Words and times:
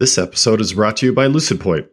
This 0.00 0.16
episode 0.16 0.60
is 0.60 0.74
brought 0.74 0.98
to 0.98 1.06
you 1.06 1.12
by 1.12 1.26
LucidPoint. 1.26 1.88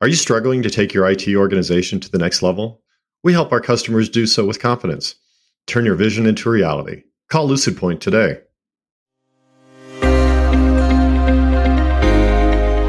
Are 0.00 0.08
you 0.08 0.14
struggling 0.14 0.62
to 0.62 0.70
take 0.70 0.94
your 0.94 1.06
IT 1.06 1.28
organization 1.28 2.00
to 2.00 2.10
the 2.10 2.16
next 2.16 2.40
level? 2.42 2.80
We 3.22 3.34
help 3.34 3.52
our 3.52 3.60
customers 3.60 4.08
do 4.08 4.24
so 4.24 4.46
with 4.46 4.62
confidence. 4.62 5.16
Turn 5.66 5.84
your 5.84 5.94
vision 5.94 6.24
into 6.24 6.48
reality. 6.48 7.02
Call 7.28 7.46
LucidPoint 7.46 8.00
today. 8.00 8.38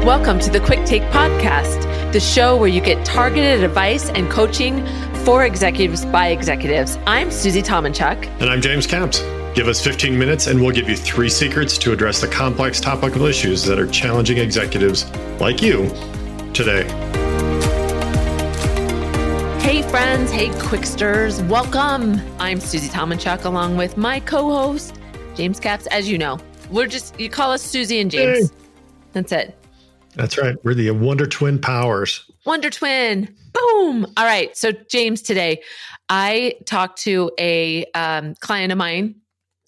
Welcome 0.06 0.38
to 0.38 0.48
the 0.48 0.60
Quick 0.64 0.86
Take 0.86 1.02
Podcast, 1.10 1.82
the 2.14 2.20
show 2.20 2.56
where 2.56 2.70
you 2.70 2.80
get 2.80 3.04
targeted 3.04 3.62
advice 3.62 4.08
and 4.08 4.30
coaching 4.30 4.82
for 5.26 5.44
executives 5.44 6.06
by 6.06 6.28
executives. 6.28 6.96
I'm 7.06 7.30
Susie 7.30 7.60
Tomenchok. 7.60 8.24
And 8.40 8.48
I'm 8.48 8.62
James 8.62 8.86
Capps. 8.86 9.20
Give 9.56 9.68
us 9.68 9.82
15 9.82 10.18
minutes 10.18 10.48
and 10.48 10.60
we'll 10.60 10.74
give 10.74 10.86
you 10.86 10.94
three 10.98 11.30
secrets 11.30 11.78
to 11.78 11.90
address 11.90 12.20
the 12.20 12.28
complex 12.28 12.78
topical 12.78 13.24
issues 13.24 13.64
that 13.64 13.78
are 13.78 13.86
challenging 13.86 14.36
executives 14.36 15.10
like 15.40 15.62
you 15.62 15.88
today. 16.52 16.82
Hey, 19.62 19.80
friends. 19.80 20.30
Hey, 20.30 20.50
Quicksters. 20.60 21.42
Welcome. 21.48 22.20
I'm 22.38 22.60
Susie 22.60 22.90
Tomenchok 22.90 23.46
along 23.46 23.78
with 23.78 23.96
my 23.96 24.20
co 24.20 24.50
host, 24.50 25.00
James 25.34 25.58
Capps. 25.58 25.86
As 25.86 26.06
you 26.06 26.18
know, 26.18 26.38
we're 26.70 26.86
just, 26.86 27.18
you 27.18 27.30
call 27.30 27.50
us 27.50 27.62
Susie 27.62 27.98
and 27.98 28.10
James. 28.10 28.50
Hey. 28.50 28.56
That's 29.14 29.32
it. 29.32 29.58
That's 30.16 30.36
right. 30.36 30.62
We're 30.64 30.74
the 30.74 30.90
Wonder 30.90 31.26
Twin 31.26 31.58
powers. 31.58 32.30
Wonder 32.44 32.68
Twin. 32.68 33.34
Boom. 33.54 34.06
All 34.18 34.26
right. 34.26 34.54
So, 34.54 34.72
James, 34.72 35.22
today 35.22 35.62
I 36.10 36.56
talked 36.66 37.00
to 37.04 37.30
a 37.38 37.86
um, 37.94 38.34
client 38.40 38.70
of 38.70 38.76
mine 38.76 39.14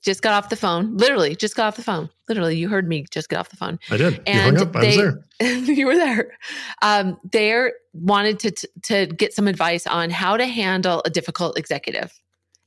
just 0.02 0.23
got 0.23 0.33
off 0.33 0.48
the 0.48 0.57
phone. 0.57 0.97
Literally, 0.97 1.34
just 1.34 1.57
got 1.57 1.66
off 1.69 1.77
the 1.77 1.83
phone. 1.83 2.09
Literally, 2.29 2.56
you 2.56 2.69
heard 2.69 2.89
me 2.89 3.06
just 3.11 3.29
get 3.29 3.39
off 3.39 3.48
the 3.48 3.56
phone. 3.56 3.79
I 3.91 3.97
did. 3.97 4.23
And 4.27 4.56
you 4.56 4.59
hung 4.59 4.69
up. 4.69 4.77
I 4.77 4.87
was 4.87 4.97
there. 4.97 5.25
you 5.75 5.87
were 5.87 5.97
there. 5.97 6.37
Um, 6.83 7.19
they 7.30 7.70
wanted 7.93 8.39
to 8.41 8.69
to 8.84 9.06
get 9.06 9.33
some 9.33 9.48
advice 9.48 9.87
on 9.87 10.11
how 10.11 10.37
to 10.37 10.47
handle 10.47 11.03
a 11.05 11.11
difficult 11.11 11.59
executive 11.59 12.12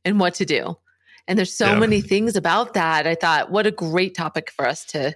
and 0.03 0.20
what 0.20 0.33
to 0.36 0.45
do. 0.45 0.78
And 1.28 1.38
there's 1.38 1.53
so 1.53 1.67
yeah. 1.67 1.80
many 1.80 2.02
things 2.02 2.36
about 2.36 2.73
that. 2.73 3.08
I 3.08 3.16
thought, 3.16 3.52
what 3.52 3.67
a 3.67 3.72
great 3.72 4.16
topic 4.16 4.52
for 4.52 4.67
us 4.67 4.83
to 4.86 5.14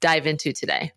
dive 0.00 0.26
into 0.26 0.52
today. 0.52 0.92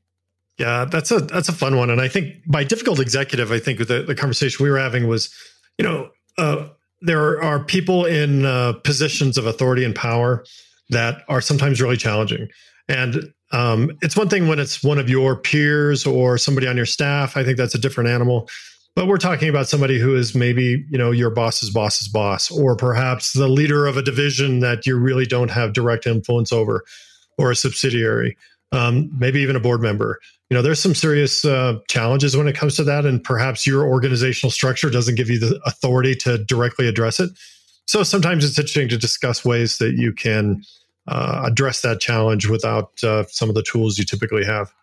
Yeah, 0.58 0.86
that's 0.86 1.12
a 1.12 1.20
that's 1.20 1.50
a 1.50 1.54
fun 1.54 1.78
one. 1.78 1.90
And 1.90 2.02
I 2.02 2.08
think 2.08 2.36
by 2.48 2.64
difficult 2.64 3.00
executive, 3.00 3.52
I 3.52 3.60
think 3.60 3.80
the, 3.80 4.04
the 4.04 4.16
conversation 4.16 4.64
we 4.64 4.72
were 4.72 4.80
having 4.80 5.08
was, 5.08 5.34
you 5.78 5.86
know, 5.86 6.10
uh, 6.38 6.70
there 7.02 7.42
are 7.42 7.64
people 7.64 8.06
in 8.06 8.46
uh, 8.46 8.74
positions 8.84 9.38
of 9.38 9.46
authority 9.46 9.84
and 9.84 9.94
power 9.94 10.44
that 10.90 11.24
are 11.28 11.42
sometimes 11.42 11.82
really 11.82 11.98
challenging. 11.98 12.48
And 12.88 13.32
um, 13.52 13.92
it's 14.02 14.16
one 14.16 14.30
thing 14.30 14.48
when 14.48 14.60
it's 14.60 14.84
one 14.84 14.98
of 14.98 15.10
your 15.10 15.36
peers 15.36 16.06
or 16.06 16.38
somebody 16.38 16.68
on 16.68 16.78
your 16.78 16.86
staff. 16.86 17.36
I 17.38 17.44
think 17.44 17.58
that's 17.58 17.76
a 17.76 17.80
different 17.80 18.10
animal. 18.10 18.50
But 18.96 19.08
we're 19.08 19.18
talking 19.18 19.48
about 19.48 19.68
somebody 19.68 20.00
who 20.00 20.16
is 20.16 20.34
maybe, 20.34 20.84
you 20.90 20.98
know, 20.98 21.12
your 21.12 21.30
boss's 21.30 21.70
boss's 21.70 22.08
boss, 22.08 22.50
or 22.50 22.76
perhaps 22.76 23.34
the 23.34 23.48
leader 23.48 23.86
of 23.86 23.96
a 23.96 24.02
division 24.02 24.60
that 24.62 24.88
you 24.88 24.98
really 24.98 25.26
don't 25.26 25.52
have 25.52 25.74
direct 25.74 26.08
influence 26.08 26.52
over, 26.52 26.84
or 27.38 27.52
a 27.52 27.56
subsidiary, 27.56 28.36
um, 28.72 29.12
maybe 29.16 29.40
even 29.40 29.56
a 29.56 29.60
board 29.60 29.82
member. 29.82 30.20
You 30.50 30.56
know, 30.56 30.64
there's 30.64 30.82
some 30.82 30.96
serious 30.96 31.46
uh, 31.46 31.78
challenges 31.88 32.36
when 32.36 32.48
it 32.48 32.56
comes 32.56 32.76
to 32.78 32.84
that, 32.86 33.06
and 33.06 33.24
perhaps 33.24 33.68
your 33.68 33.86
organizational 33.86 34.50
structure 34.50 34.90
doesn't 34.90 35.14
give 35.14 35.30
you 35.30 35.40
the 35.40 35.62
authority 35.68 36.16
to 36.16 36.44
directly 36.46 36.88
address 36.88 37.20
it. 37.20 37.30
So 37.88 38.04
sometimes 38.04 38.44
it's 38.44 38.60
interesting 38.60 38.90
to 38.90 38.98
discuss 38.98 39.46
ways 39.46 39.78
that 39.78 39.96
you 39.96 40.14
can 40.14 40.64
uh, 41.08 41.44
address 41.46 41.82
that 41.82 42.02
challenge 42.02 42.48
without 42.48 42.92
uh, 43.04 43.24
some 43.30 43.50
of 43.50 43.56
the 43.56 43.64
tools 43.64 43.98
you 43.98 44.04
typically 44.04 44.46
have. 44.46 44.74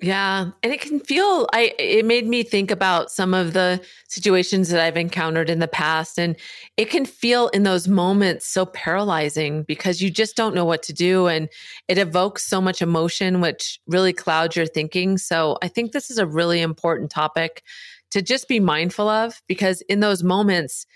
Yeah, 0.00 0.50
and 0.62 0.72
it 0.72 0.80
can 0.80 1.00
feel 1.00 1.48
I 1.52 1.74
it 1.76 2.04
made 2.04 2.28
me 2.28 2.44
think 2.44 2.70
about 2.70 3.10
some 3.10 3.34
of 3.34 3.52
the 3.52 3.80
situations 4.06 4.68
that 4.68 4.80
I've 4.80 4.96
encountered 4.96 5.50
in 5.50 5.58
the 5.58 5.66
past 5.66 6.20
and 6.20 6.36
it 6.76 6.88
can 6.88 7.04
feel 7.04 7.48
in 7.48 7.64
those 7.64 7.88
moments 7.88 8.46
so 8.46 8.64
paralyzing 8.64 9.64
because 9.64 10.00
you 10.00 10.08
just 10.08 10.36
don't 10.36 10.54
know 10.54 10.64
what 10.64 10.84
to 10.84 10.92
do 10.92 11.26
and 11.26 11.48
it 11.88 11.98
evokes 11.98 12.44
so 12.44 12.60
much 12.60 12.80
emotion 12.80 13.40
which 13.40 13.80
really 13.88 14.12
clouds 14.12 14.54
your 14.54 14.66
thinking. 14.66 15.18
So 15.18 15.58
I 15.62 15.68
think 15.68 15.90
this 15.90 16.12
is 16.12 16.18
a 16.18 16.26
really 16.28 16.60
important 16.60 17.10
topic 17.10 17.64
to 18.12 18.22
just 18.22 18.46
be 18.46 18.60
mindful 18.60 19.08
of 19.08 19.42
because 19.48 19.80
in 19.82 19.98
those 19.98 20.22
moments 20.22 20.86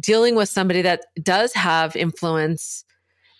dealing 0.00 0.34
with 0.34 0.48
somebody 0.48 0.82
that 0.82 1.04
does 1.22 1.52
have 1.54 1.94
influence 1.96 2.84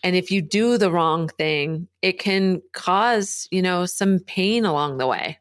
and 0.04 0.14
if 0.14 0.30
you 0.30 0.40
do 0.40 0.78
the 0.78 0.90
wrong 0.90 1.28
thing 1.28 1.88
it 2.02 2.18
can 2.18 2.62
cause 2.72 3.48
you 3.50 3.62
know 3.62 3.86
some 3.86 4.18
pain 4.20 4.64
along 4.64 4.98
the 4.98 5.06
way. 5.06 5.38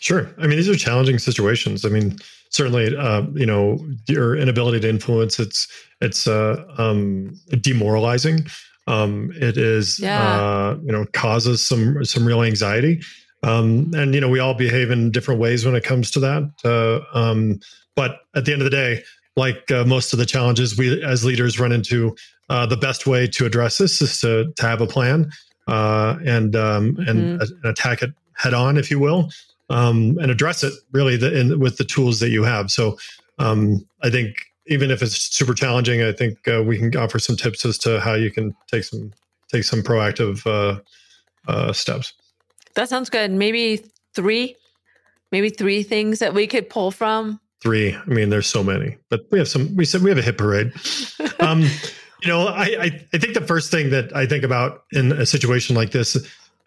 Sure. 0.00 0.30
I 0.38 0.46
mean 0.46 0.56
these 0.56 0.68
are 0.68 0.76
challenging 0.76 1.18
situations. 1.18 1.84
I 1.84 1.88
mean 1.88 2.16
certainly 2.50 2.96
uh, 2.96 3.22
you 3.34 3.46
know 3.46 3.78
your 4.08 4.36
inability 4.36 4.80
to 4.80 4.88
influence 4.88 5.38
it's 5.38 5.68
it's 6.00 6.26
uh, 6.26 6.64
um, 6.78 7.38
demoralizing. 7.60 8.46
Um, 8.86 9.32
it 9.34 9.56
is 9.56 9.98
yeah. 9.98 10.22
uh, 10.22 10.78
you 10.84 10.92
know 10.92 11.06
causes 11.12 11.66
some 11.66 12.04
some 12.04 12.26
real 12.26 12.42
anxiety. 12.42 13.02
Um, 13.42 13.92
and 13.94 14.14
you 14.14 14.20
know 14.20 14.28
we 14.28 14.38
all 14.38 14.54
behave 14.54 14.90
in 14.90 15.10
different 15.10 15.40
ways 15.40 15.64
when 15.64 15.74
it 15.74 15.84
comes 15.84 16.10
to 16.12 16.20
that 16.20 16.50
uh, 16.64 17.18
um, 17.18 17.60
but 17.94 18.20
at 18.34 18.44
the 18.44 18.52
end 18.52 18.62
of 18.62 18.64
the 18.64 18.70
day 18.70 19.02
like 19.36 19.70
uh, 19.70 19.84
most 19.84 20.12
of 20.12 20.18
the 20.18 20.26
challenges 20.26 20.76
we 20.76 21.02
as 21.02 21.24
leaders 21.24 21.58
run 21.58 21.72
into, 21.72 22.14
uh, 22.48 22.66
the 22.66 22.76
best 22.76 23.06
way 23.06 23.26
to 23.26 23.46
address 23.46 23.78
this 23.78 24.00
is 24.00 24.20
to, 24.20 24.52
to 24.56 24.62
have 24.66 24.80
a 24.80 24.86
plan 24.86 25.30
uh, 25.66 26.16
and 26.24 26.54
um, 26.56 26.94
mm-hmm. 26.96 27.40
and, 27.40 27.42
attack 27.64 28.02
it 28.02 28.12
head 28.34 28.54
on, 28.54 28.76
if 28.76 28.90
you 28.90 28.98
will, 28.98 29.30
um, 29.70 30.18
and 30.20 30.30
address 30.30 30.62
it 30.62 30.72
really 30.92 31.16
the, 31.16 31.38
in, 31.38 31.58
with 31.58 31.78
the 31.78 31.84
tools 31.84 32.20
that 32.20 32.30
you 32.30 32.42
have. 32.42 32.70
So 32.70 32.98
um, 33.38 33.86
I 34.02 34.10
think 34.10 34.36
even 34.66 34.90
if 34.90 35.02
it's 35.02 35.16
super 35.16 35.54
challenging, 35.54 36.02
I 36.02 36.12
think 36.12 36.46
uh, 36.48 36.62
we 36.62 36.78
can 36.78 36.96
offer 36.96 37.18
some 37.18 37.36
tips 37.36 37.64
as 37.64 37.78
to 37.78 38.00
how 38.00 38.14
you 38.14 38.30
can 38.30 38.54
take 38.70 38.84
some 38.84 39.12
take 39.52 39.64
some 39.64 39.82
proactive 39.82 40.44
uh, 40.46 40.80
uh, 41.48 41.72
steps. 41.72 42.12
That 42.74 42.88
sounds 42.88 43.10
good. 43.10 43.30
Maybe 43.30 43.84
three, 44.14 44.56
maybe 45.30 45.50
three 45.50 45.82
things 45.82 46.18
that 46.18 46.34
we 46.34 46.46
could 46.46 46.68
pull 46.68 46.90
from 46.90 47.40
three. 47.64 47.94
I 47.94 48.04
mean, 48.04 48.28
there's 48.28 48.46
so 48.46 48.62
many, 48.62 48.98
but 49.08 49.22
we 49.32 49.38
have 49.38 49.48
some. 49.48 49.74
We 49.74 49.86
said 49.86 50.02
we 50.02 50.10
have 50.10 50.18
a 50.18 50.22
hit 50.22 50.38
parade. 50.38 50.72
Um, 51.40 51.62
you 52.22 52.28
know, 52.28 52.46
I, 52.46 52.64
I 52.80 53.06
I 53.12 53.18
think 53.18 53.34
the 53.34 53.46
first 53.46 53.70
thing 53.70 53.90
that 53.90 54.14
I 54.16 54.24
think 54.24 54.44
about 54.44 54.84
in 54.92 55.12
a 55.12 55.26
situation 55.26 55.76
like 55.76 55.90
this, 55.90 56.16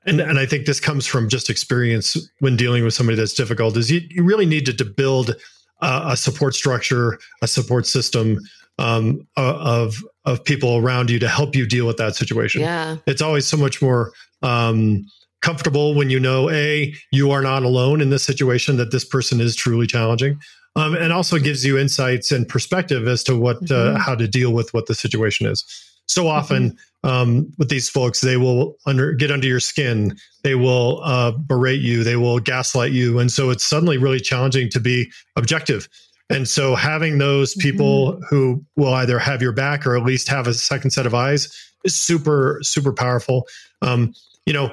and 0.06 0.20
and 0.20 0.38
I 0.38 0.46
think 0.46 0.66
this 0.66 0.80
comes 0.80 1.08
from 1.08 1.30
just 1.30 1.50
experience 1.50 2.16
when 2.40 2.56
dealing 2.56 2.84
with 2.84 2.94
somebody 2.94 3.18
that's 3.18 3.34
difficult, 3.34 3.76
is 3.78 3.90
you 3.90 4.02
you 4.10 4.24
really 4.24 4.46
need 4.46 4.66
to, 4.68 4.74
to 4.74 4.86
build 4.86 5.36
a 5.82 6.18
support 6.18 6.54
structure, 6.54 7.18
a 7.42 7.48
support 7.48 7.88
system 7.88 8.40
um, 8.78 9.28
of 9.36 10.04
of 10.26 10.44
people 10.44 10.78
around 10.78 11.10
you 11.10 11.18
to 11.20 11.28
help 11.28 11.56
you 11.56 11.66
deal 11.66 11.88
with 11.88 11.98
that 11.98 12.16
situation. 12.16 12.62
Yeah, 12.62 12.98
it's 13.08 13.22
always 13.22 13.48
so 13.48 13.58
much 13.58 13.82
more. 13.82 14.12
Um, 14.44 15.08
comfortable 15.42 15.94
when 15.94 16.10
you 16.10 16.20
know 16.20 16.50
a 16.50 16.94
you 17.12 17.30
are 17.30 17.42
not 17.42 17.62
alone 17.62 18.02
in 18.02 18.10
this 18.10 18.24
situation 18.24 18.76
that 18.78 18.92
this 18.92 19.06
person 19.06 19.40
is 19.40 19.56
truly 19.56 19.86
challenging 19.86 20.40
um, 20.78 20.96
and 20.96 21.12
also 21.12 21.40
gives 21.40 21.66
you 21.66 21.78
insights 21.78 22.32
and 22.32 22.48
perspective 22.48 23.08
as 23.08 23.24
to 23.24 23.36
what 23.36 23.58
uh, 23.58 23.60
mm-hmm. 23.60 23.96
uh, 23.96 24.00
how 24.00 24.16
to 24.16 24.28
deal 24.28 24.54
with 24.54 24.74
what 24.74 24.86
the 24.86 24.96
situation 24.96 25.48
is. 25.48 25.66
So 26.08 26.28
often 26.28 26.72
mm-hmm. 26.72 27.10
um, 27.10 27.52
with 27.58 27.70
these 27.70 27.90
folks, 27.90 28.22
they 28.22 28.38
will 28.38 28.78
under 28.86 29.12
get 29.12 29.32
under 29.32 29.48
your 29.48 29.60
skin. 29.60 30.16
They 30.44 30.56
will 30.56 31.02
uh, 31.04 31.32
berate 31.32 31.82
you. 31.82 32.04
They 32.04 32.16
will 32.16 32.40
gaslight 32.40 32.92
you, 32.92 33.20
and 33.20 33.32
so 33.32 33.50
it's 33.50 33.66
suddenly 33.66 33.98
really 33.98 34.20
challenging 34.20 34.70
to 34.70 34.80
be 34.80 35.12
objective. 35.36 35.90
And 36.30 36.48
so 36.48 36.76
having 36.76 37.18
those 37.18 37.56
people 37.56 38.14
mm-hmm. 38.14 38.24
who 38.30 38.64
will 38.76 38.94
either 38.94 39.18
have 39.18 39.42
your 39.42 39.54
back 39.54 39.88
or 39.88 39.98
at 39.98 40.04
least 40.04 40.28
have 40.30 40.46
a 40.46 40.54
second 40.54 40.92
set 40.92 41.06
of 41.06 41.16
eyes 41.16 41.50
is 41.84 41.96
super 41.96 42.60
super 42.62 42.94
powerful. 42.94 43.48
Um, 43.82 44.14
you 44.46 44.54
know, 44.54 44.72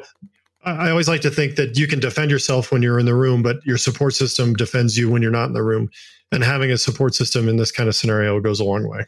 I 0.65 0.91
always 0.91 1.09
like 1.09 1.21
to 1.23 1.31
think 1.31 1.57
that 1.57 1.77
you 1.77 1.87
can 1.87 2.01
defend 2.01 2.31
yourself 2.31 2.73
when 2.73 2.83
you're 2.83 2.99
in 2.99 3.07
the 3.07 3.15
room, 3.15 3.43
but 3.43 3.65
your 3.65 3.77
support 3.77 4.15
system 4.15 4.55
defends 4.55 4.97
you 4.97 5.11
when 5.11 5.23
you're 5.23 5.31
not 5.31 5.47
in 5.47 5.53
the 5.53 5.63
room. 5.63 5.91
And 6.33 6.43
having 6.43 6.71
a 6.71 6.79
support 6.79 7.15
system 7.15 7.49
in 7.49 7.57
this 7.57 7.71
kind 7.71 7.89
of 7.89 7.95
scenario 7.95 8.41
goes 8.41 8.61
a 8.61 8.65
long 8.65 8.89
way. 8.89 9.07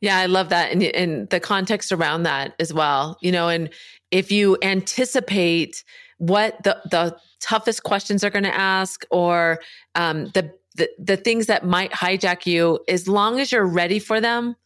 Yeah, 0.00 0.16
I 0.16 0.26
love 0.26 0.48
that. 0.48 0.72
And, 0.72 0.82
and 0.82 1.28
the 1.28 1.40
context 1.40 1.92
around 1.92 2.22
that 2.22 2.54
as 2.58 2.72
well. 2.72 3.18
You 3.20 3.32
know, 3.32 3.48
and 3.48 3.70
if 4.10 4.32
you 4.32 4.56
anticipate 4.62 5.84
what 6.18 6.62
the, 6.64 6.80
the 6.90 7.16
toughest 7.40 7.82
questions 7.82 8.24
are 8.24 8.30
going 8.30 8.44
to 8.44 8.54
ask 8.54 9.04
or 9.10 9.60
um, 9.94 10.26
the, 10.28 10.52
the, 10.76 10.88
the 10.98 11.16
things 11.16 11.46
that 11.46 11.64
might 11.66 11.92
hijack 11.92 12.46
you, 12.46 12.80
as 12.88 13.06
long 13.06 13.38
as 13.40 13.52
you're 13.52 13.66
ready 13.66 13.98
for 13.98 14.20
them, 14.20 14.56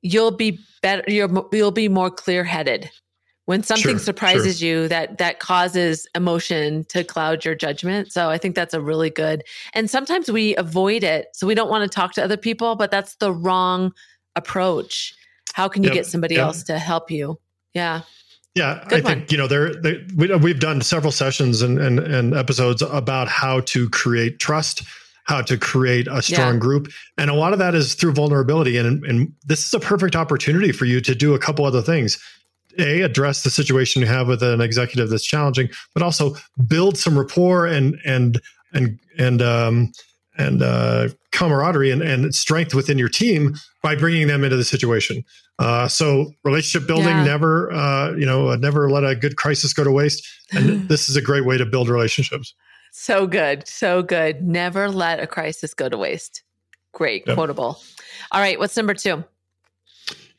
you'll 0.00 0.30
be 0.30 0.58
better, 0.80 1.02
you'll, 1.08 1.48
you'll 1.52 1.70
be 1.72 1.88
more 1.88 2.10
clear 2.10 2.44
headed 2.44 2.90
when 3.48 3.62
something 3.62 3.92
sure, 3.92 3.98
surprises 3.98 4.58
sure. 4.58 4.68
you 4.68 4.88
that 4.88 5.16
that 5.16 5.40
causes 5.40 6.06
emotion 6.14 6.84
to 6.84 7.02
cloud 7.02 7.46
your 7.46 7.54
judgment 7.54 8.12
so 8.12 8.28
i 8.28 8.36
think 8.36 8.54
that's 8.54 8.74
a 8.74 8.80
really 8.80 9.08
good 9.08 9.42
and 9.72 9.88
sometimes 9.88 10.30
we 10.30 10.54
avoid 10.56 11.02
it 11.02 11.28
so 11.32 11.46
we 11.46 11.54
don't 11.54 11.70
want 11.70 11.82
to 11.82 11.88
talk 11.88 12.12
to 12.12 12.22
other 12.22 12.36
people 12.36 12.76
but 12.76 12.90
that's 12.90 13.16
the 13.16 13.32
wrong 13.32 13.90
approach 14.36 15.14
how 15.54 15.66
can 15.66 15.82
you 15.82 15.88
yep, 15.88 15.94
get 15.94 16.06
somebody 16.06 16.34
yep. 16.34 16.44
else 16.44 16.62
to 16.62 16.78
help 16.78 17.10
you 17.10 17.40
yeah 17.72 18.02
Yeah, 18.54 18.84
Good 18.88 19.06
I 19.06 19.08
think 19.08 19.32
you 19.32 19.38
know 19.38 19.46
there 19.46 19.72
we, 20.16 20.34
we've 20.36 20.60
done 20.60 20.82
several 20.82 21.12
sessions 21.12 21.62
and, 21.62 21.78
and 21.78 21.98
and 22.00 22.34
episodes 22.34 22.82
about 22.82 23.28
how 23.28 23.60
to 23.72 23.88
create 23.90 24.40
trust, 24.40 24.82
how 25.24 25.42
to 25.42 25.56
create 25.56 26.08
a 26.08 26.20
strong 26.22 26.54
yeah. 26.54 26.60
group, 26.60 26.88
and 27.16 27.30
a 27.30 27.34
lot 27.34 27.52
of 27.52 27.60
that 27.60 27.74
is 27.74 27.94
through 27.94 28.12
vulnerability. 28.12 28.76
And 28.76 29.04
and 29.04 29.32
this 29.46 29.64
is 29.64 29.72
a 29.74 29.80
perfect 29.80 30.16
opportunity 30.16 30.72
for 30.72 30.86
you 30.86 31.00
to 31.00 31.14
do 31.14 31.34
a 31.34 31.38
couple 31.38 31.64
other 31.64 31.82
things. 31.82 32.18
A, 32.78 33.02
address 33.02 33.42
the 33.42 33.50
situation 33.50 34.00
you 34.00 34.08
have 34.08 34.28
with 34.28 34.42
an 34.42 34.60
executive 34.60 35.10
that's 35.10 35.24
challenging, 35.24 35.68
but 35.94 36.02
also 36.02 36.36
build 36.66 36.96
some 36.96 37.18
rapport 37.18 37.66
and 37.66 37.98
and 38.04 38.40
and 38.72 38.98
and 39.18 39.42
um, 39.42 39.92
and 40.38 40.62
uh, 40.62 41.08
camaraderie 41.32 41.90
and, 41.90 42.02
and 42.02 42.34
strength 42.34 42.74
within 42.74 42.96
your 42.96 43.08
team 43.08 43.54
by 43.82 43.96
bringing 43.96 44.28
them 44.28 44.44
into 44.44 44.56
the 44.56 44.64
situation. 44.64 45.24
Uh, 45.58 45.88
so 45.88 46.32
relationship 46.44 46.86
building 46.86 47.08
yeah. 47.08 47.24
never, 47.24 47.72
uh, 47.72 48.12
you 48.12 48.24
know, 48.24 48.54
never 48.54 48.88
let 48.90 49.04
a 49.04 49.16
good 49.16 49.36
crisis 49.36 49.72
go 49.72 49.82
to 49.82 49.90
waste. 49.90 50.26
And 50.52 50.88
this 50.88 51.08
is 51.08 51.16
a 51.16 51.22
great 51.22 51.44
way 51.44 51.58
to 51.58 51.66
build 51.66 51.88
relationships. 51.88 52.54
So 52.92 53.26
good, 53.26 53.66
so 53.66 54.02
good. 54.02 54.42
Never 54.42 54.88
let 54.88 55.20
a 55.20 55.26
crisis 55.26 55.74
go 55.74 55.88
to 55.88 55.98
waste. 55.98 56.42
Great, 56.92 57.24
yep. 57.26 57.36
quotable. 57.36 57.80
All 58.32 58.40
right, 58.40 58.58
what's 58.58 58.76
number 58.76 58.94
two? 58.94 59.24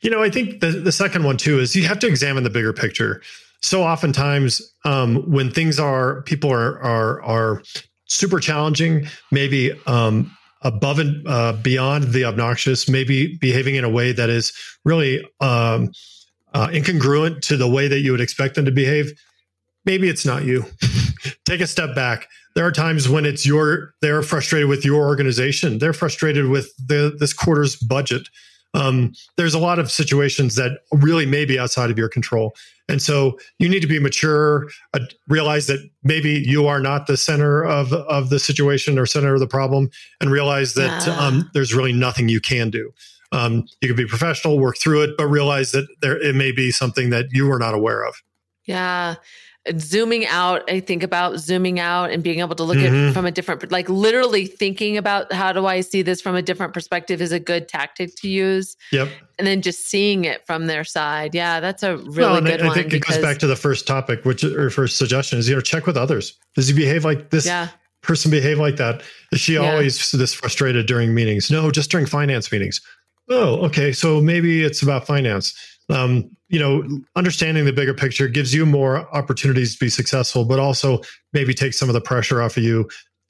You 0.02 0.10
know, 0.10 0.22
I 0.22 0.30
think 0.30 0.60
the 0.60 0.70
the 0.70 0.92
second 0.92 1.24
one 1.24 1.36
too 1.36 1.58
is 1.58 1.76
you 1.76 1.86
have 1.86 1.98
to 2.00 2.06
examine 2.06 2.44
the 2.44 2.50
bigger 2.50 2.72
picture. 2.72 3.22
So 3.60 3.82
oftentimes, 3.82 4.62
um, 4.84 5.16
when 5.30 5.50
things 5.50 5.78
are 5.78 6.22
people 6.22 6.50
are 6.50 6.80
are 6.82 7.22
are 7.22 7.62
super 8.06 8.40
challenging, 8.40 9.06
maybe 9.30 9.72
um, 9.86 10.34
above 10.62 10.98
and 10.98 11.26
uh, 11.28 11.52
beyond 11.52 12.12
the 12.12 12.24
obnoxious, 12.24 12.88
maybe 12.88 13.36
behaving 13.40 13.76
in 13.76 13.84
a 13.84 13.88
way 13.88 14.12
that 14.12 14.30
is 14.30 14.52
really 14.84 15.22
um, 15.40 15.92
uh, 16.54 16.68
incongruent 16.68 17.40
to 17.42 17.56
the 17.56 17.68
way 17.68 17.88
that 17.88 18.00
you 18.00 18.12
would 18.12 18.20
expect 18.20 18.54
them 18.54 18.64
to 18.64 18.72
behave. 18.72 19.12
Maybe 19.84 20.08
it's 20.08 20.26
not 20.26 20.44
you. 20.44 20.64
Take 21.44 21.60
a 21.60 21.66
step 21.66 21.94
back. 21.94 22.28
There 22.54 22.66
are 22.66 22.72
times 22.72 23.08
when 23.08 23.24
it's 23.24 23.46
your 23.46 23.94
they're 24.02 24.22
frustrated 24.22 24.68
with 24.68 24.84
your 24.84 25.06
organization. 25.06 25.78
They're 25.78 25.92
frustrated 25.92 26.46
with 26.46 26.74
the 26.76 27.14
this 27.18 27.32
quarter's 27.32 27.76
budget. 27.76 28.28
Um, 28.74 29.12
there's 29.36 29.54
a 29.54 29.58
lot 29.58 29.78
of 29.78 29.90
situations 29.90 30.54
that 30.56 30.80
really 30.92 31.26
may 31.26 31.44
be 31.44 31.58
outside 31.58 31.90
of 31.90 31.98
your 31.98 32.08
control. 32.08 32.54
And 32.88 33.00
so 33.00 33.38
you 33.58 33.68
need 33.68 33.80
to 33.80 33.86
be 33.86 33.98
mature, 33.98 34.68
uh, 34.94 35.00
realize 35.28 35.66
that 35.66 35.88
maybe 36.02 36.42
you 36.44 36.66
are 36.66 36.80
not 36.80 37.06
the 37.06 37.16
center 37.16 37.64
of, 37.64 37.92
of 37.92 38.30
the 38.30 38.38
situation 38.38 38.98
or 38.98 39.06
center 39.06 39.34
of 39.34 39.40
the 39.40 39.46
problem, 39.46 39.90
and 40.20 40.30
realize 40.30 40.74
that 40.74 41.06
yeah. 41.06 41.14
um, 41.14 41.50
there's 41.54 41.74
really 41.74 41.92
nothing 41.92 42.28
you 42.28 42.40
can 42.40 42.70
do. 42.70 42.92
Um, 43.32 43.66
you 43.80 43.88
can 43.88 43.96
be 43.96 44.06
professional, 44.06 44.58
work 44.58 44.76
through 44.76 45.02
it, 45.02 45.10
but 45.16 45.26
realize 45.26 45.70
that 45.70 45.86
there 46.02 46.20
it 46.20 46.34
may 46.34 46.50
be 46.50 46.72
something 46.72 47.10
that 47.10 47.26
you 47.30 47.46
were 47.46 47.60
not 47.60 47.74
aware 47.74 48.04
of. 48.04 48.16
Yeah 48.64 49.16
zooming 49.78 50.26
out 50.26 50.62
i 50.70 50.80
think 50.80 51.02
about 51.02 51.38
zooming 51.38 51.78
out 51.78 52.10
and 52.10 52.22
being 52.22 52.40
able 52.40 52.54
to 52.54 52.64
look 52.64 52.78
mm-hmm. 52.78 53.08
at 53.08 53.14
from 53.14 53.26
a 53.26 53.30
different 53.30 53.70
like 53.70 53.88
literally 53.90 54.46
thinking 54.46 54.96
about 54.96 55.30
how 55.32 55.52
do 55.52 55.66
i 55.66 55.82
see 55.82 56.00
this 56.00 56.22
from 56.22 56.34
a 56.34 56.40
different 56.40 56.72
perspective 56.72 57.20
is 57.20 57.30
a 57.30 57.38
good 57.38 57.68
tactic 57.68 58.14
to 58.16 58.28
use. 58.28 58.76
Yep. 58.90 59.08
And 59.38 59.46
then 59.46 59.62
just 59.62 59.86
seeing 59.86 60.24
it 60.24 60.46
from 60.46 60.66
their 60.66 60.82
side. 60.84 61.34
Yeah 61.34 61.60
that's 61.60 61.82
a 61.82 61.98
really 61.98 62.40
good 62.40 62.62
I, 62.62 62.68
one 62.68 62.78
i 62.78 62.82
think 62.82 62.94
it 62.94 63.04
goes 63.04 63.18
back 63.18 63.38
to 63.38 63.46
the 63.46 63.56
first 63.56 63.86
topic 63.86 64.24
which 64.24 64.42
or 64.42 64.70
first 64.70 64.96
suggestion 64.96 65.38
is 65.38 65.48
you 65.48 65.54
know 65.54 65.60
check 65.60 65.86
with 65.86 65.96
others. 65.96 66.38
Does 66.54 66.68
he 66.68 66.74
behave 66.74 67.04
like 67.04 67.28
this 67.28 67.44
yeah. 67.44 67.68
person 68.00 68.30
behave 68.30 68.58
like 68.58 68.76
that? 68.76 69.02
Is 69.30 69.40
she 69.40 69.54
yeah. 69.54 69.70
always 69.70 70.10
this 70.10 70.32
frustrated 70.32 70.86
during 70.86 71.14
meetings? 71.14 71.50
No 71.50 71.70
just 71.70 71.90
during 71.90 72.06
finance 72.06 72.50
meetings. 72.50 72.80
Oh 73.28 73.66
okay 73.66 73.92
so 73.92 74.22
maybe 74.22 74.64
it's 74.64 74.82
about 74.82 75.06
finance. 75.06 75.54
Um, 75.90 76.30
you 76.50 76.58
know, 76.58 77.00
understanding 77.14 77.64
the 77.64 77.72
bigger 77.72 77.94
picture 77.94 78.28
gives 78.28 78.52
you 78.52 78.66
more 78.66 79.08
opportunities 79.16 79.74
to 79.74 79.78
be 79.78 79.88
successful, 79.88 80.44
but 80.44 80.58
also 80.58 81.00
maybe 81.32 81.54
take 81.54 81.72
some 81.72 81.88
of 81.88 81.94
the 81.94 82.00
pressure 82.00 82.42
off 82.42 82.56
of 82.56 82.64
you 82.64 82.88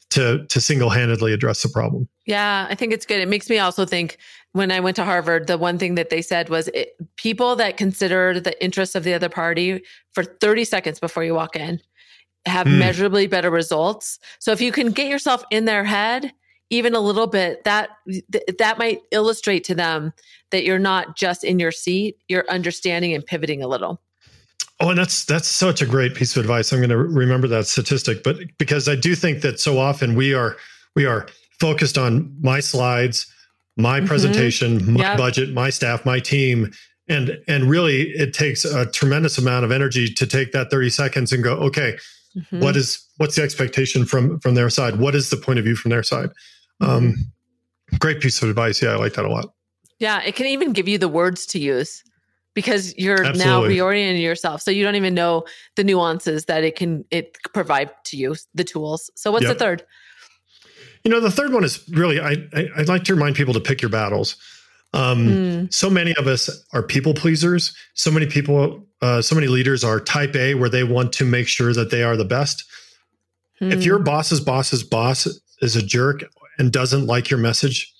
to 0.08 0.44
to 0.46 0.60
single 0.60 0.90
handedly 0.90 1.32
address 1.32 1.62
the 1.62 1.68
problem. 1.68 2.08
Yeah, 2.26 2.66
I 2.68 2.74
think 2.74 2.92
it's 2.92 3.06
good. 3.06 3.20
It 3.20 3.28
makes 3.28 3.48
me 3.48 3.58
also 3.58 3.84
think 3.84 4.16
when 4.52 4.72
I 4.72 4.80
went 4.80 4.96
to 4.96 5.04
Harvard, 5.04 5.46
the 5.46 5.58
one 5.58 5.78
thing 5.78 5.94
that 5.94 6.10
they 6.10 6.22
said 6.22 6.48
was 6.48 6.68
it, 6.68 6.96
people 7.16 7.54
that 7.56 7.76
consider 7.76 8.40
the 8.40 8.60
interests 8.62 8.94
of 8.94 9.04
the 9.04 9.14
other 9.14 9.28
party 9.28 9.82
for 10.12 10.24
30 10.24 10.64
seconds 10.64 10.98
before 10.98 11.22
you 11.22 11.34
walk 11.34 11.54
in 11.54 11.80
have 12.46 12.66
mm. 12.66 12.78
measurably 12.78 13.26
better 13.26 13.50
results. 13.50 14.18
So 14.38 14.50
if 14.50 14.60
you 14.60 14.72
can 14.72 14.92
get 14.92 15.08
yourself 15.08 15.44
in 15.50 15.66
their 15.66 15.84
head 15.84 16.32
even 16.70 16.94
a 16.94 17.00
little 17.00 17.26
bit 17.26 17.64
that 17.64 17.90
that 18.58 18.78
might 18.78 19.02
illustrate 19.10 19.64
to 19.64 19.74
them 19.74 20.12
that 20.50 20.64
you're 20.64 20.78
not 20.78 21.16
just 21.16 21.44
in 21.44 21.58
your 21.58 21.72
seat 21.72 22.16
you're 22.28 22.48
understanding 22.48 23.12
and 23.12 23.26
pivoting 23.26 23.62
a 23.62 23.68
little 23.68 24.00
oh 24.80 24.88
and 24.88 24.98
that's 24.98 25.24
that's 25.24 25.48
such 25.48 25.82
a 25.82 25.86
great 25.86 26.14
piece 26.14 26.36
of 26.36 26.40
advice 26.40 26.72
i'm 26.72 26.78
going 26.78 26.88
to 26.88 26.96
remember 26.96 27.46
that 27.46 27.66
statistic 27.66 28.22
but 28.22 28.36
because 28.58 28.88
i 28.88 28.94
do 28.94 29.14
think 29.14 29.42
that 29.42 29.60
so 29.60 29.78
often 29.78 30.14
we 30.14 30.32
are 30.32 30.56
we 30.94 31.04
are 31.04 31.26
focused 31.58 31.98
on 31.98 32.34
my 32.40 32.60
slides 32.60 33.26
my 33.76 33.98
mm-hmm. 33.98 34.06
presentation 34.06 34.94
my 34.94 35.00
yep. 35.00 35.18
budget 35.18 35.52
my 35.52 35.70
staff 35.70 36.04
my 36.04 36.18
team 36.18 36.72
and 37.08 37.38
and 37.48 37.68
really 37.68 38.10
it 38.10 38.32
takes 38.32 38.64
a 38.64 38.86
tremendous 38.86 39.36
amount 39.36 39.64
of 39.64 39.72
energy 39.72 40.12
to 40.12 40.26
take 40.26 40.52
that 40.52 40.70
30 40.70 40.90
seconds 40.90 41.32
and 41.32 41.42
go 41.42 41.54
okay 41.54 41.98
mm-hmm. 42.36 42.60
what 42.60 42.76
is 42.76 43.04
what's 43.16 43.36
the 43.36 43.42
expectation 43.42 44.04
from 44.06 44.38
from 44.40 44.54
their 44.54 44.70
side 44.70 44.98
what 44.98 45.14
is 45.14 45.30
the 45.30 45.36
point 45.36 45.58
of 45.58 45.64
view 45.64 45.76
from 45.76 45.90
their 45.90 46.02
side 46.02 46.30
um, 46.80 47.14
great 47.98 48.20
piece 48.20 48.42
of 48.42 48.48
advice. 48.48 48.82
Yeah, 48.82 48.90
I 48.90 48.96
like 48.96 49.14
that 49.14 49.24
a 49.24 49.28
lot. 49.28 49.52
Yeah, 49.98 50.22
it 50.22 50.34
can 50.34 50.46
even 50.46 50.72
give 50.72 50.88
you 50.88 50.98
the 50.98 51.08
words 51.08 51.46
to 51.46 51.58
use 51.58 52.02
because 52.54 52.96
you're 52.96 53.24
Absolutely. 53.24 53.44
now 53.44 53.62
reorienting 53.62 54.22
yourself, 54.22 54.62
so 54.62 54.70
you 54.70 54.82
don't 54.82 54.96
even 54.96 55.14
know 55.14 55.44
the 55.76 55.84
nuances 55.84 56.46
that 56.46 56.64
it 56.64 56.76
can 56.76 57.04
it 57.10 57.36
provide 57.52 57.90
to 58.04 58.16
you, 58.16 58.34
the 58.54 58.64
tools. 58.64 59.10
So, 59.14 59.30
what's 59.30 59.44
yep. 59.44 59.54
the 59.56 59.58
third? 59.58 59.84
You 61.04 61.10
know, 61.10 61.20
the 61.20 61.30
third 61.30 61.52
one 61.52 61.64
is 61.64 61.86
really 61.90 62.20
I, 62.20 62.36
I 62.54 62.68
would 62.78 62.88
like 62.88 63.04
to 63.04 63.14
remind 63.14 63.36
people 63.36 63.54
to 63.54 63.60
pick 63.60 63.82
your 63.82 63.90
battles. 63.90 64.36
Um, 64.92 65.26
mm. 65.26 65.72
So 65.72 65.88
many 65.88 66.14
of 66.16 66.26
us 66.26 66.50
are 66.72 66.82
people 66.82 67.14
pleasers. 67.14 67.74
So 67.94 68.10
many 68.10 68.26
people, 68.26 68.84
uh, 69.00 69.22
so 69.22 69.34
many 69.34 69.46
leaders 69.46 69.84
are 69.84 70.00
type 70.00 70.34
A, 70.34 70.54
where 70.54 70.68
they 70.68 70.82
want 70.82 71.12
to 71.14 71.24
make 71.24 71.46
sure 71.46 71.72
that 71.72 71.90
they 71.90 72.02
are 72.02 72.16
the 72.16 72.24
best. 72.24 72.64
Mm. 73.60 73.72
If 73.72 73.78
hmm. 73.78 73.82
your 73.82 73.98
boss's 73.98 74.40
boss's 74.40 74.82
boss 74.82 75.28
is 75.60 75.76
a 75.76 75.82
jerk 75.82 76.24
and 76.60 76.70
doesn't 76.70 77.06
like 77.06 77.30
your 77.30 77.40
message, 77.40 77.92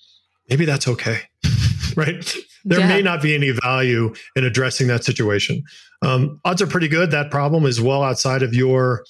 maybe 0.49 0.65
that's 0.65 0.87
okay. 0.87 1.17
right? 1.97 2.35
There 2.63 2.79
yeah. 2.79 2.87
may 2.87 3.01
not 3.01 3.21
be 3.21 3.33
any 3.33 3.49
value 3.49 4.13
in 4.35 4.45
addressing 4.45 4.87
that 4.87 5.03
situation. 5.03 5.63
Um, 6.03 6.39
odds 6.45 6.61
are 6.61 6.67
pretty 6.67 6.87
good 6.87 7.09
that 7.11 7.31
problem 7.31 7.65
is 7.65 7.81
well 7.81 8.03
outside 8.03 8.43
of 8.43 8.53
your 8.53 9.03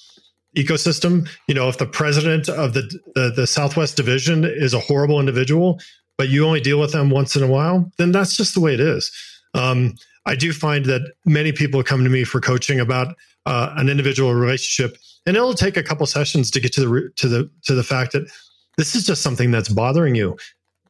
ecosystem. 0.58 1.30
You 1.48 1.54
know, 1.54 1.68
if 1.68 1.78
the 1.78 1.86
president 1.86 2.48
of 2.48 2.74
the, 2.74 2.84
the, 3.14 3.34
the 3.36 3.46
Southwest 3.46 3.98
Division 3.98 4.46
is 4.46 4.74
a 4.74 4.80
horrible 4.80 5.20
individual, 5.20 5.80
but 6.18 6.30
you 6.30 6.46
only 6.46 6.62
deal 6.62 6.80
with 6.80 6.94
them 6.94 7.10
once 7.10 7.36
in 7.36 7.44
a 7.44 7.48
while, 7.48 7.92
then 7.98 8.14
that's 8.14 8.38
just 8.38 8.54
the 8.54 8.62
way 8.62 8.74
it 8.74 8.80
is. 8.80 9.12
Um, 9.54 9.96
I 10.26 10.36
do 10.36 10.54
find 10.54 10.86
that 10.86 11.02
many 11.26 11.52
people 11.52 11.84
come 11.84 12.06
to 12.06 12.10
me 12.10 12.24
for 12.24 12.40
coaching 12.40 12.80
about 12.80 13.16
uh, 13.46 13.74
an 13.76 13.90
individual 13.90 14.34
relationship, 14.34 14.98
and 15.26 15.36
it'll 15.36 15.56
take 15.56 15.76
a 15.76 15.84
couple 15.84 16.06
sessions 16.06 16.52
to 16.52 16.60
get 16.62 16.72
to 16.74 16.82
the 16.82 17.12
to 17.18 17.28
the 17.28 17.50
to 17.64 17.74
the 17.74 17.84
fact 17.84 18.14
that 18.14 18.30
this 18.82 18.96
is 18.96 19.06
just 19.06 19.22
something 19.22 19.52
that's 19.52 19.70
bothering 19.70 20.16
you. 20.16 20.36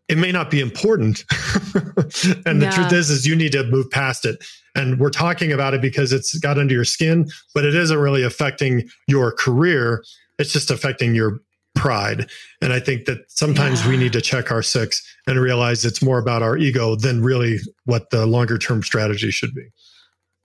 It 0.08 0.18
may 0.18 0.32
not 0.32 0.50
be 0.50 0.62
important. 0.62 1.26
And 2.46 2.62
the 2.62 2.66
yeah. 2.66 2.72
truth 2.72 2.94
is 2.94 3.10
is 3.10 3.26
you 3.26 3.36
need 3.36 3.52
to 3.54 3.64
move 3.66 3.90
past 3.90 4.26
it. 4.26 4.44
And 4.76 5.00
we're 5.00 5.10
talking 5.12 5.52
about 5.52 5.74
it 5.74 5.82
because 5.82 6.12
it's 6.12 6.38
got 6.40 6.58
under 6.58 6.74
your 6.74 6.86
skin 6.86 7.30
but 7.54 7.64
it 7.66 7.76
isn't 7.76 7.98
really 7.98 8.24
affecting 8.24 8.90
your 9.08 9.32
career. 9.32 10.04
It's 10.40 10.52
just 10.52 10.72
affecting 10.72 11.16
your 11.16 11.40
pride. 11.76 12.30
And 12.62 12.74
i 12.74 12.80
think 12.80 13.06
that 13.06 13.20
sometimes 13.28 13.84
yeah. 13.84 13.90
we 13.90 13.98
need 13.98 14.14
to 14.14 14.22
check 14.22 14.52
our 14.52 14.62
six 14.62 15.02
and 15.28 15.40
realize 15.40 15.86
it's 15.86 16.02
more 16.02 16.20
about 16.20 16.44
our 16.44 16.58
ego 16.58 16.96
than 16.96 17.24
really 17.24 17.60
what 17.86 18.10
the 18.10 18.26
longer 18.26 18.58
term 18.58 18.84
strategy 18.84 19.32
should 19.32 19.54
be. 19.54 19.68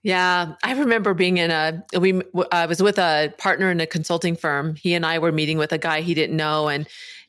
Yeah, 0.06 0.54
I 0.62 0.72
remember 0.74 1.14
being 1.14 1.38
in 1.38 1.50
a 1.50 1.84
we 1.98 2.22
I 2.52 2.66
was 2.66 2.80
with 2.80 2.96
a 2.96 3.34
partner 3.38 3.72
in 3.72 3.80
a 3.80 3.88
consulting 3.88 4.36
firm. 4.36 4.76
He 4.76 4.94
and 4.94 5.04
I 5.04 5.18
were 5.18 5.32
meeting 5.32 5.58
with 5.58 5.72
a 5.72 5.78
guy 5.78 6.00
he 6.00 6.14
didn't 6.14 6.36
know. 6.36 6.68
And 6.68 6.86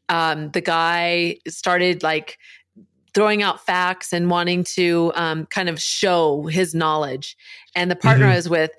um, 0.10 0.52
the 0.52 0.62
guy 0.62 1.38
started 1.48 2.04
like 2.04 2.38
throwing 3.14 3.42
out 3.42 3.66
facts 3.66 4.14
and 4.14 4.30
wanting 4.30 4.64
to 4.64 5.12
um, 5.16 5.46
kind 5.48 5.70
of 5.70 5.82
show 5.82 6.44
his 6.44 6.76
knowledge. 6.76 7.36
And 7.76 7.90
the 7.90 7.96
partner 7.96 8.26
mm-hmm. 8.26 8.34
I 8.34 8.36
was 8.36 8.50
with 8.50 8.72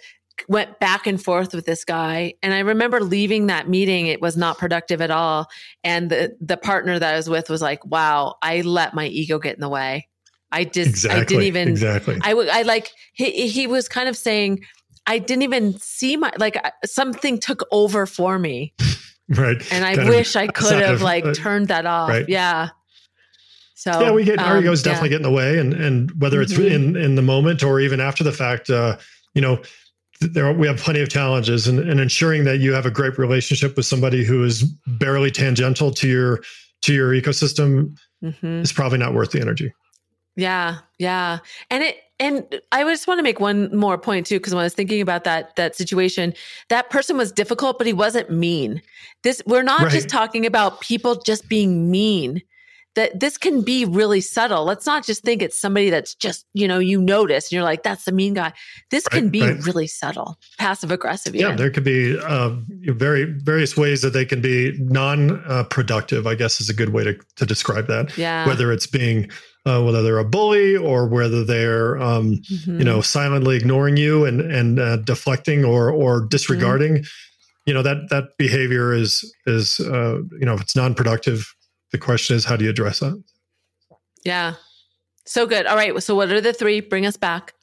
went 0.49 0.79
back 0.79 1.07
and 1.07 1.21
forth 1.21 1.53
with 1.53 1.67
this 1.67 1.85
guy. 1.85 2.35
And 2.43 2.55
I 2.55 2.61
remember 2.61 3.01
leaving 3.01 3.49
that 3.49 3.69
meeting, 3.69 4.07
it 4.07 4.21
was 4.21 4.37
not 4.37 4.57
productive 4.57 5.01
at 5.01 5.11
all. 5.11 5.49
And 5.83 6.11
the, 6.11 6.37
the 6.41 6.57
partner 6.57 6.99
that 6.99 7.15
I 7.15 7.17
was 7.17 7.29
with 7.29 7.51
was 7.51 7.61
like, 7.61 7.85
wow, 7.85 8.37
I 8.41 8.61
let 8.61 8.95
my 8.95 9.07
ego 9.07 9.41
get 9.41 9.57
in 9.57 9.61
the 9.61 9.69
way. 9.69 10.09
I 10.53 10.65
just, 10.65 10.89
exactly, 10.89 11.21
I 11.21 11.25
didn't 11.25 11.43
even, 11.45 11.69
exactly. 11.69 12.19
I, 12.23 12.33
I 12.33 12.63
like, 12.63 12.93
he, 13.13 13.49
he 13.49 13.67
was 13.67 13.89
kind 13.89 14.09
of 14.09 14.17
saying, 14.17 14.65
I 15.07 15.19
didn't 15.19 15.43
even 15.43 15.77
see 15.79 16.17
my, 16.17 16.33
like 16.39 16.57
something 16.85 17.39
took 17.41 17.67
over 17.73 18.07
for 18.07 18.39
me. 18.39 18.73
Right 19.31 19.73
and 19.73 19.85
i 19.85 19.95
kind 19.95 20.09
wish 20.09 20.37
i 20.37 20.47
could 20.49 20.81
have 20.81 21.03
like 21.03 21.25
uh, 21.25 21.35
turned 21.35 21.69
that 21.69 21.87
off 21.87 22.09
right. 22.09 22.29
yeah 22.29 22.69
so 23.75 24.01
yeah 24.01 24.11
we 24.11 24.25
get 24.25 24.39
um, 24.39 24.47
our 24.47 24.59
egos 24.59 24.83
definitely 24.83 25.09
yeah. 25.09 25.13
get 25.13 25.17
in 25.17 25.23
the 25.23 25.31
way 25.31 25.59
and 25.59 25.75
and 25.75 26.11
whether 26.21 26.41
it's 26.41 26.55
mm-hmm. 26.55 26.73
in 26.73 26.97
in 26.97 27.15
the 27.15 27.23
moment 27.23 27.63
or 27.63 27.81
even 27.81 28.01
after 28.01 28.25
the 28.25 28.33
fact 28.33 28.71
uh 28.71 28.97
you 29.35 29.41
know 29.41 29.61
there 30.21 30.53
we 30.53 30.67
have 30.67 30.79
plenty 30.79 31.01
of 31.01 31.09
challenges, 31.09 31.69
and, 31.69 31.79
and 31.79 32.01
ensuring 32.01 32.45
that 32.45 32.59
you 32.59 32.73
have 32.73 32.87
a 32.87 32.91
great 32.91 33.19
relationship 33.19 33.77
with 33.77 33.87
somebody 33.87 34.25
who 34.25 34.45
is 34.45 34.63
barely 34.87 35.31
tangential 35.31 35.91
to 35.93 36.09
your 36.09 36.41
to 36.83 36.95
your 36.95 37.13
ecosystem 37.13 37.97
mm-hmm. 38.23 38.61
is 38.61 38.73
probably 38.73 38.99
not 38.99 39.15
worth 39.15 39.31
the 39.31 39.41
energy. 39.41 39.73
Yeah, 40.37 40.79
yeah, 40.99 41.39
and 41.71 41.83
it 41.83 41.97
and 42.21 42.61
I 42.73 42.83
just 42.85 43.07
want 43.07 43.19
to 43.19 43.23
make 43.23 43.41
one 43.41 43.75
more 43.75 43.99
point 43.99 44.27
too, 44.27 44.39
because 44.39 44.55
when 44.55 44.61
I 44.61 44.65
was 44.65 44.75
thinking 44.75 45.01
about 45.01 45.25
that 45.25 45.55
that 45.57 45.77
situation, 45.77 46.35
that 46.69 46.91
person 46.91 47.17
was 47.17 47.33
difficult, 47.33 47.79
but 47.79 47.87
he 47.87 47.93
wasn't 47.93 48.31
mean. 48.31 48.83
This 49.23 49.43
we're 49.47 49.63
not 49.63 49.83
right. 49.83 49.93
just 49.93 50.09
talking 50.09 50.47
about 50.47 50.81
people 50.81 51.17
just 51.17 51.49
being 51.49 51.91
mean. 51.91 52.43
That 52.95 53.21
this 53.21 53.39
can 53.39 53.63
be 53.63 53.85
really 53.85 54.21
subtle. 54.21 54.65
Let's 54.65 54.87
not 54.87 55.05
just 55.05 55.23
think 55.23 55.43
it's 55.43 55.59
somebody 55.59 55.91
that's 55.91 56.15
just 56.15 56.47
you 56.53 56.67
know 56.67 56.79
you 56.79 57.01
notice 57.01 57.47
and 57.47 57.53
you're 57.53 57.63
like 57.63 57.83
that's 57.83 58.05
the 58.05 58.13
mean 58.13 58.35
guy. 58.35 58.53
This 58.91 59.05
right, 59.13 59.19
can 59.19 59.29
be 59.29 59.43
right. 59.43 59.63
really 59.65 59.87
subtle, 59.87 60.39
passive 60.59 60.91
aggressive. 60.91 61.35
Yeah, 61.35 61.55
there 61.55 61.71
could 61.71 61.85
be 61.85 62.19
uh, 62.19 62.57
very 62.87 63.25
various 63.25 63.77
ways 63.77 64.03
that 64.03 64.13
they 64.13 64.25
can 64.25 64.41
be 64.41 64.77
non 64.79 65.43
uh, 65.47 65.65
productive. 65.65 66.27
I 66.27 66.35
guess 66.35 66.61
is 66.61 66.71
a 66.71 66.75
good 66.75 66.91
way 66.91 67.05
to 67.05 67.19
to 67.37 67.47
describe 67.47 67.87
that. 67.87 68.17
Yeah, 68.19 68.47
whether 68.47 68.73
it's 68.73 68.87
being 68.87 69.31
uh, 69.69 69.83
whether 69.83 70.03
they're 70.03 70.19
a 70.19 70.25
bully 70.25 70.77
or 70.77 71.07
whether 71.07 71.45
they're 71.45 71.99
um, 71.99 72.37
mm-hmm. 72.37 72.79
you 72.79 72.85
know 72.85 73.01
silently 73.01 73.57
ignoring 73.57 73.97
you 73.97 74.25
and 74.25 74.41
and 74.41 74.81
uh, 74.81 74.97
deflecting 74.99 75.65
or 75.65 75.91
or 75.91 76.27
disregarding 76.27 76.97
mm-hmm. 76.97 77.61
you 77.67 77.75
know 77.75 77.83
that 77.83 78.09
that 78.11 78.25
behavior 78.39 78.93
is 78.93 79.31
is 79.47 79.81
uh, 79.81 80.19
you 80.39 80.47
know 80.47 80.55
if 80.55 80.61
it's 80.61 80.77
non-productive 80.77 81.55
the 81.93 81.99
question 81.99 82.37
is 82.37 82.45
how 82.45 82.57
do 82.57 82.65
you 82.65 82.71
address 82.71 83.01
that 83.01 83.23
yeah 84.25 84.55
so 85.25 85.47
good 85.47 85.67
all 85.67 85.77
right 85.77 86.03
so 86.03 86.15
what 86.15 86.31
are 86.31 86.41
the 86.41 86.53
three 86.53 86.81
bring 86.81 87.07
us 87.07 87.17
back 87.17 87.55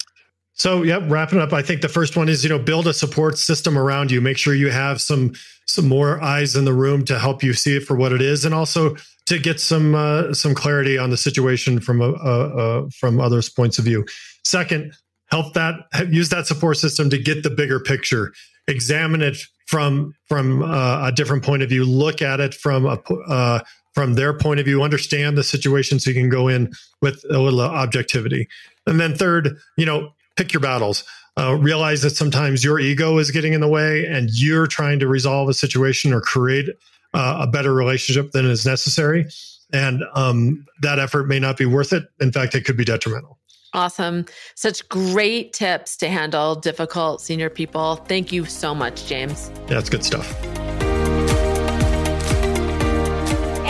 so, 0.57 0.83
yeah, 0.83 1.05
wrapping 1.09 1.39
up, 1.39 1.51
I 1.51 1.61
think 1.61 1.81
the 1.81 1.89
first 1.89 2.15
one 2.15 2.29
is, 2.29 2.41
you 2.41 2.49
know, 2.49 2.57
build 2.57 2.87
a 2.87 2.93
support 2.93 3.37
system 3.37 3.77
around 3.77 4.09
you. 4.09 4.21
Make 4.21 4.37
sure 4.37 4.55
you 4.55 4.71
have 4.71 5.01
some 5.01 5.33
some 5.67 5.87
more 5.87 6.23
eyes 6.23 6.55
in 6.55 6.63
the 6.63 6.73
room 6.73 7.03
to 7.05 7.19
help 7.19 7.43
you 7.43 7.51
see 7.51 7.75
it 7.75 7.83
for 7.83 7.95
what 7.97 8.13
it 8.13 8.21
is, 8.21 8.45
and 8.45 8.53
also 8.53 8.95
to 9.25 9.37
get 9.37 9.59
some 9.59 9.95
uh, 9.95 10.33
some 10.33 10.55
clarity 10.55 10.97
on 10.97 11.09
the 11.09 11.17
situation 11.17 11.81
from 11.81 12.01
a, 12.01 12.09
a, 12.09 12.83
a, 12.85 12.89
from 12.91 13.19
others' 13.19 13.49
points 13.49 13.77
of 13.77 13.83
view. 13.83 14.05
Second, 14.45 14.93
help 15.29 15.53
that 15.55 15.75
use 16.07 16.29
that 16.29 16.47
support 16.47 16.77
system 16.77 17.09
to 17.09 17.17
get 17.17 17.43
the 17.43 17.49
bigger 17.49 17.81
picture. 17.81 18.31
Examine 18.69 19.21
it 19.21 19.37
from 19.67 20.15
from 20.29 20.63
uh, 20.63 21.07
a 21.07 21.11
different 21.11 21.43
point 21.43 21.63
of 21.63 21.69
view. 21.69 21.83
Look 21.83 22.21
at 22.21 22.39
it 22.39 22.53
from 22.53 22.85
a 22.85 22.97
uh, 23.27 23.59
from 23.95 24.13
their 24.13 24.37
point 24.37 24.59
of 24.59 24.65
view. 24.65 24.83
Understand 24.83 25.37
the 25.37 25.43
situation 25.43 25.99
so 25.99 26.11
you 26.11 26.15
can 26.15 26.29
go 26.29 26.47
in 26.47 26.71
with 27.01 27.23
a 27.31 27.39
little 27.39 27.61
objectivity. 27.61 28.47
And 28.85 28.99
then 28.99 29.15
third, 29.15 29.57
you 29.77 29.85
know, 29.85 30.11
pick 30.35 30.53
your 30.53 30.61
battles. 30.61 31.03
Uh, 31.37 31.53
realize 31.55 32.01
that 32.01 32.11
sometimes 32.11 32.63
your 32.63 32.79
ego 32.79 33.17
is 33.17 33.29
getting 33.29 33.51
in 33.51 33.59
the 33.59 33.67
way 33.67 34.05
and 34.05 34.29
you're 34.31 34.67
trying 34.67 34.99
to 34.99 35.07
resolve 35.07 35.49
a 35.49 35.53
situation 35.53 36.13
or 36.13 36.21
create 36.21 36.69
uh, 37.13 37.39
a 37.41 37.47
better 37.47 37.73
relationship 37.73 38.31
than 38.31 38.45
is 38.45 38.65
necessary. 38.65 39.25
And 39.73 40.03
um, 40.13 40.65
that 40.81 40.97
effort 40.97 41.27
may 41.27 41.39
not 41.39 41.57
be 41.57 41.65
worth 41.65 41.91
it. 41.91 42.05
In 42.21 42.31
fact, 42.31 42.55
it 42.55 42.63
could 42.63 42.77
be 42.77 42.85
detrimental. 42.85 43.37
Awesome. 43.73 44.25
Such 44.55 44.87
great 44.87 45.51
tips 45.51 45.97
to 45.97 46.07
handle 46.07 46.55
difficult 46.55 47.19
senior 47.19 47.49
people. 47.49 47.97
Thank 47.97 48.31
you 48.31 48.45
so 48.45 48.73
much, 48.73 49.05
James. 49.05 49.51
Yeah, 49.69 49.79
it's 49.79 49.89
good 49.89 50.05
stuff. 50.05 50.33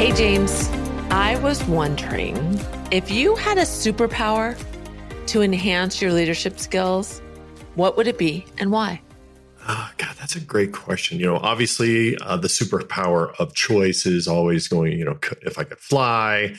Hey, 0.06 0.14
James. 0.14 0.70
I 1.10 1.36
was 1.42 1.64
wondering 1.64 2.38
if 2.92 3.10
you 3.10 3.34
had 3.34 3.58
a 3.58 3.62
superpower 3.62 4.56
to 5.26 5.42
enhance 5.42 6.00
your 6.00 6.14
leadership 6.14 6.60
skills, 6.60 7.24
what 7.74 7.98
would 7.98 8.06
it 8.06 8.20
be 8.20 8.46
and 8.60 8.72
why? 8.72 9.02
Oh, 9.68 9.92
God, 9.98 10.16
that's 10.20 10.36
a 10.36 10.40
great 10.40 10.74
question. 10.74 11.20
You 11.20 11.26
know, 11.26 11.38
obviously, 11.38 12.16
uh, 12.20 12.38
the 12.38 12.50
superpower 12.50 13.34
of 13.40 13.56
choice 13.56 14.06
is 14.06 14.28
always 14.28 14.68
going. 14.68 14.92
You 14.92 15.06
know, 15.06 15.18
if 15.42 15.58
I 15.58 15.64
could 15.64 15.80
fly, 15.80 16.54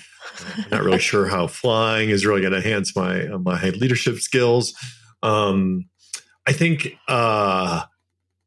I'm 0.57 0.71
not 0.73 0.83
really 0.83 0.99
sure 1.13 1.29
how 1.29 1.47
flying 1.47 2.11
is 2.11 2.27
really 2.27 2.41
going 2.41 2.53
to 2.53 2.59
enhance 2.59 2.97
my 2.97 3.29
uh, 3.29 3.39
my 3.39 3.71
leadership 3.71 4.17
skills. 4.17 4.75
Um, 5.23 5.89
I 6.49 6.53
think, 6.53 6.99
uh, 7.07 7.85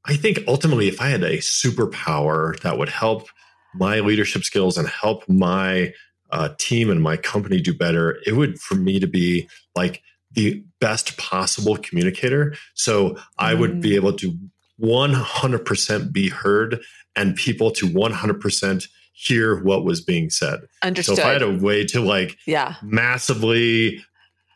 I 0.05 0.15
think 0.17 0.39
ultimately, 0.45 0.89
if 0.89 0.99
I 0.99 1.07
had 1.07 1.23
a 1.23 1.37
superpower 1.37 2.59
that 2.63 2.77
would 2.77 2.89
help 2.89 3.29
my 3.75 3.99
leadership 3.99 4.43
skills 4.43 4.77
and 4.77 4.87
help 4.87 5.27
my 5.27 5.93
uh, 6.31 6.49
team 6.59 6.89
and 6.89 7.01
my 7.01 7.17
company 7.17 7.59
do 7.59 7.73
better, 7.73 8.19
it 8.25 8.33
would 8.33 8.59
for 8.59 8.75
me 8.75 8.99
to 8.99 9.07
be 9.07 9.49
like 9.75 10.01
the 10.31 10.63
best 10.79 11.17
possible 11.17 11.75
communicator. 11.77 12.55
So 12.75 13.17
I 13.37 13.53
would 13.53 13.81
be 13.81 13.91
mm. 13.91 13.95
able 13.95 14.13
to 14.13 14.37
100% 14.81 16.13
be 16.13 16.29
heard 16.29 16.81
and 17.15 17.35
people 17.35 17.71
to 17.71 17.87
100% 17.87 18.87
hear 19.13 19.61
what 19.63 19.83
was 19.83 20.01
being 20.01 20.29
said. 20.29 20.61
Understood. 20.81 21.17
So 21.17 21.21
if 21.21 21.27
I 21.27 21.33
had 21.33 21.41
a 21.41 21.57
way 21.57 21.85
to 21.87 21.99
like 21.99 22.37
yeah. 22.45 22.75
massively 22.81 24.03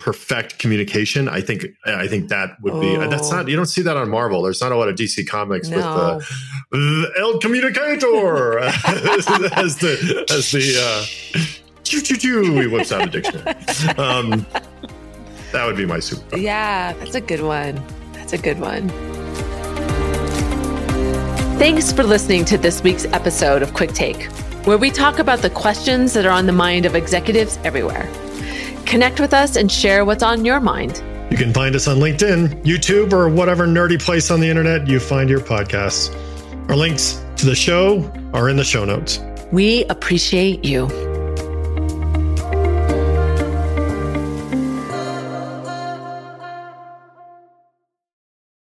perfect 0.04 0.60
communication, 0.60 1.30
I 1.30 1.40
think 1.40 1.66
I 1.86 2.08
think 2.08 2.28
that 2.28 2.62
would 2.62 2.80
be 2.82 2.98
oh. 2.98 3.10
that's 3.10 3.32
not 3.32 3.48
you 3.48 3.56
don't 3.56 3.68
see 3.68 3.82
that 3.84 3.96
on 3.96 4.10
Marvel. 4.10 4.42
There's 4.42 4.60
not 4.60 4.74
a 4.74 4.76
lot 4.76 4.90
of 4.90 4.96
DC 4.96 5.26
comics 5.26 5.70
no. 5.70 5.78
with 5.78 6.28
the, 6.72 6.78
the 6.78 7.20
El 7.20 7.40
Communicator 7.40 8.60
as 8.60 8.76
the 9.78 10.26
as 10.30 10.52
the 10.52 10.76
uh, 10.78 11.40
choo 11.84 12.02
choo 12.02 12.18
choo 12.18 12.60
he 12.60 12.68
whips 12.68 12.92
out 12.92 13.08
a 13.08 13.10
dictionary. 13.10 13.48
Um, 13.98 14.46
that 15.54 15.66
would 15.66 15.78
be 15.78 15.86
my 15.86 16.00
super. 16.00 16.38
Yeah, 16.38 16.92
that's 16.94 17.16
a 17.16 17.22
good 17.22 17.42
one. 17.42 17.82
That's 18.12 18.34
a 18.34 18.38
good 18.38 18.60
one. 18.60 18.90
Thanks 21.60 21.94
for 21.94 22.04
listening 22.04 22.44
to 22.46 22.58
this 22.58 22.84
week's 22.84 23.06
episode 23.06 23.62
of 23.62 23.74
Quick 23.74 23.94
Take, 23.94 24.24
where 24.66 24.78
we 24.78 24.92
talk 24.92 25.20
about 25.20 25.40
the 25.40 25.50
questions 25.50 26.12
that 26.12 26.26
are 26.26 26.32
on 26.32 26.46
the 26.46 26.52
mind 26.52 26.86
of 26.86 26.94
executives 26.94 27.58
everywhere. 27.64 28.12
Connect 28.94 29.20
with 29.20 29.34
us 29.34 29.56
and 29.56 29.72
share 29.72 30.06
what's 30.06 30.22
on 30.22 30.46
your 30.46 30.60
mind. 30.60 31.02
You 31.32 31.36
can 31.36 31.52
find 31.52 31.76
us 31.76 31.88
on 31.88 31.98
LinkedIn, 31.98 32.64
YouTube, 32.64 33.12
or 33.12 33.28
whatever 33.28 33.66
nerdy 33.66 34.00
place 34.00 34.30
on 34.30 34.40
the 34.40 34.48
internet 34.48 34.86
you 34.86 35.00
find 35.00 35.32
your 35.32 35.40
podcasts. 35.40 36.14
Our 36.70 36.76
links 36.76 37.20
to 37.38 37.48
the 37.48 37.56
show 37.56 38.04
are 38.36 38.50
in 38.50 38.56
the 38.56 38.64
show 38.64 38.86
notes. 38.86 39.20
We 39.52 39.84
appreciate 39.86 40.64
you. 40.64 41.13